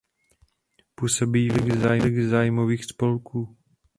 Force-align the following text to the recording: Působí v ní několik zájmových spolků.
Působí 0.95 1.49
v 1.49 1.61
ní 1.65 1.79
několik 1.81 2.19
zájmových 2.27 2.85
spolků. 2.85 3.57